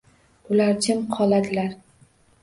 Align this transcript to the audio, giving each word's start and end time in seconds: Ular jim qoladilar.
Ular 0.53 0.71
jim 0.85 1.03
qoladilar. 1.15 1.75